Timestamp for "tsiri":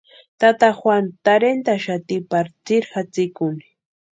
2.65-2.87